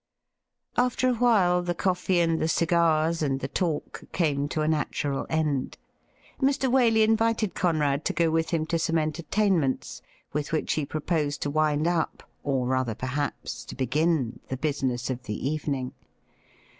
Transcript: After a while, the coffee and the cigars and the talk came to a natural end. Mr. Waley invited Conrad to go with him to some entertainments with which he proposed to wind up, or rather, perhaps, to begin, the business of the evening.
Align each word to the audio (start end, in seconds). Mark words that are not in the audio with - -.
After 0.77 1.09
a 1.09 1.13
while, 1.13 1.61
the 1.61 1.75
coffee 1.75 2.21
and 2.21 2.39
the 2.41 2.47
cigars 2.47 3.21
and 3.21 3.39
the 3.39 3.47
talk 3.47 4.03
came 4.11 4.47
to 4.49 4.61
a 4.63 4.67
natural 4.67 5.27
end. 5.29 5.77
Mr. 6.41 6.71
Waley 6.71 7.03
invited 7.03 7.53
Conrad 7.53 8.03
to 8.05 8.13
go 8.13 8.31
with 8.31 8.49
him 8.49 8.65
to 8.65 8.79
some 8.79 8.97
entertainments 8.97 10.01
with 10.33 10.51
which 10.51 10.73
he 10.73 10.87
proposed 10.87 11.43
to 11.43 11.51
wind 11.51 11.85
up, 11.85 12.23
or 12.41 12.65
rather, 12.65 12.95
perhaps, 12.95 13.63
to 13.65 13.75
begin, 13.75 14.39
the 14.47 14.57
business 14.57 15.11
of 15.11 15.21
the 15.21 15.37
evening. 15.47 15.93